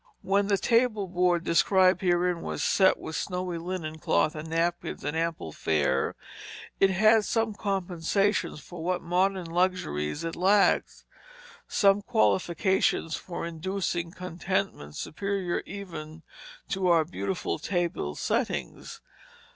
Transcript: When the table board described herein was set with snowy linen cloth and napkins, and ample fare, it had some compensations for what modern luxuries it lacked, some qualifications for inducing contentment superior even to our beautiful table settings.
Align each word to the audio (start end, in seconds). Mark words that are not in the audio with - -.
When 0.23 0.47
the 0.47 0.57
table 0.57 1.07
board 1.07 1.43
described 1.43 2.01
herein 2.01 2.41
was 2.41 2.63
set 2.63 2.97
with 2.97 3.15
snowy 3.15 3.59
linen 3.59 3.99
cloth 3.99 4.33
and 4.33 4.49
napkins, 4.49 5.03
and 5.03 5.15
ample 5.15 5.51
fare, 5.51 6.15
it 6.79 6.89
had 6.89 7.23
some 7.23 7.53
compensations 7.53 8.61
for 8.61 8.83
what 8.83 9.03
modern 9.03 9.45
luxuries 9.45 10.23
it 10.23 10.35
lacked, 10.35 11.03
some 11.67 12.01
qualifications 12.01 13.15
for 13.15 13.45
inducing 13.45 14.09
contentment 14.09 14.95
superior 14.95 15.61
even 15.67 16.23
to 16.69 16.87
our 16.87 17.05
beautiful 17.05 17.59
table 17.59 18.15
settings. 18.15 19.01